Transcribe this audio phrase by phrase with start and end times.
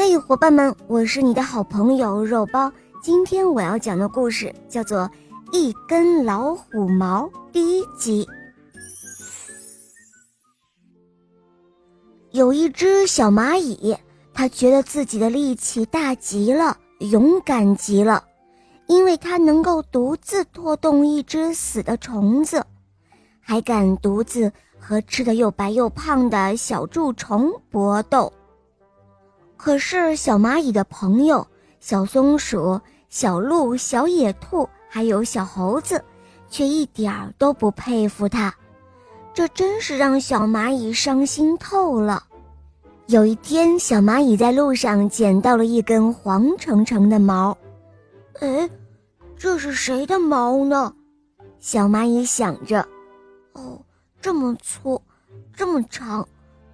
[0.00, 2.72] 嘿，伙伴们，我是你的好朋友肉包。
[3.02, 5.00] 今天我要讲的故事叫做
[5.52, 8.24] 《一根老虎毛》第一集。
[12.30, 13.96] 有一只小蚂蚁，
[14.32, 18.22] 它觉得自己的力气大极了，勇敢极了，
[18.86, 22.64] 因为它能够独自拖动一只死的虫子，
[23.40, 28.32] 还敢独自和吃的又白又胖的小蛀虫搏斗。
[29.58, 31.46] 可是，小蚂蚁的朋友
[31.80, 32.80] 小松鼠、
[33.10, 36.02] 小鹿、小野兔还有小猴子，
[36.48, 38.54] 却一点儿都不佩服它。
[39.34, 42.22] 这真是让小蚂蚁伤心透了。
[43.06, 47.56] 有一天，小蚂蚁在路上捡到了一根黄澄澄的毛。
[48.40, 48.70] 哎，
[49.36, 50.94] 这是谁的毛呢？
[51.58, 52.86] 小蚂蚁想着。
[53.54, 53.76] 哦，
[54.20, 55.02] 这么粗，
[55.52, 56.26] 这么长，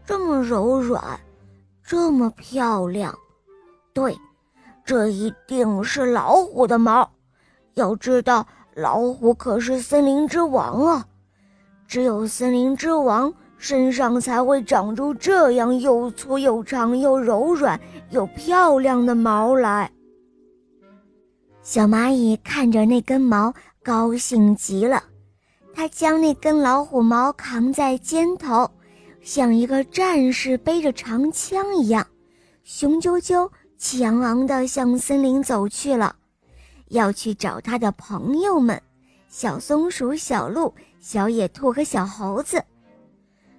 [0.05, 1.03] 这么柔软。
[1.85, 3.15] 这么漂亮，
[3.93, 4.17] 对，
[4.87, 7.11] 这一定是老虎的毛。
[7.75, 11.07] 要知道，老虎可是森林之王啊！
[11.87, 17.79] 只有森林之王身上才会长出这样又粗又长又柔软
[18.11, 19.91] 又漂亮的毛来。
[21.63, 25.03] 小蚂蚁看着那根毛，高兴极了。
[25.75, 28.71] 它将那根老虎毛扛在肩头。
[29.25, 32.07] 像一个战士背着长枪一样，
[32.63, 36.15] 雄赳赳、气昂昂地向森林走去了，
[36.89, 38.81] 要去找他的朋友们——
[39.29, 42.63] 小松鼠、小鹿、小野兔和小猴子。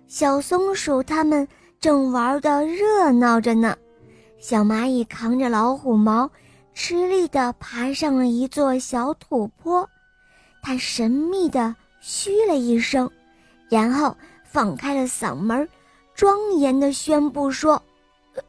[0.08, 1.48] 小松鼠他们
[1.82, 3.76] 正玩得热闹着呢。
[4.38, 6.30] 小蚂蚁扛着老虎毛，
[6.76, 9.90] 吃力地爬上了一座小土坡，
[10.62, 13.10] 它神秘地嘘了一声，
[13.68, 14.16] 然后。
[14.50, 15.68] 放开了嗓门，
[16.14, 17.82] 庄严地宣布说：“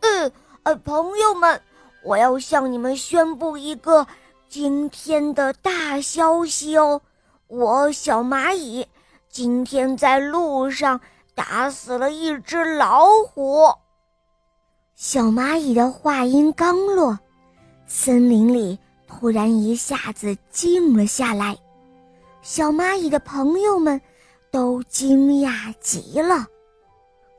[0.00, 0.30] 呃
[0.62, 1.61] 呃，朋友们，
[2.05, 4.06] 我要向你们宣布一个
[4.48, 7.00] 惊天的大消息哦！
[7.48, 8.86] 我小蚂蚁
[9.29, 11.01] 今天在路上
[11.35, 13.67] 打死了一只老虎。”
[14.95, 17.18] 小蚂蚁的话音刚落，
[17.86, 21.56] 森林里突然一下子静了下来。
[22.42, 24.01] 小蚂蚁的朋友们。
[24.56, 26.46] 都惊讶极了，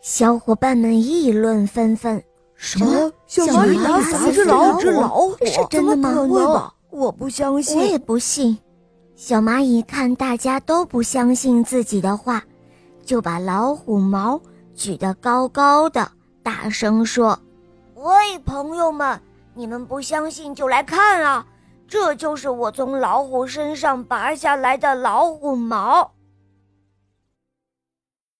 [0.01, 2.23] 小伙伴们议论纷纷。
[2.53, 3.11] 什么？
[3.25, 5.35] 小蚂蚁打死只老虎？
[5.43, 6.71] 是真的吗？
[6.91, 7.75] 我不相信。
[7.75, 8.55] 我也不信。
[9.15, 12.43] 小蚂蚁看大家都不相信自己的话，
[13.03, 14.39] 就把老虎毛
[14.75, 16.11] 举得高高的，
[16.43, 17.39] 大声说
[17.97, 19.19] ：“喂，朋友们，
[19.55, 21.43] 你们不相信就来看啊！
[21.87, 26.11] 这就是我从老虎身上拔下来的老虎毛。”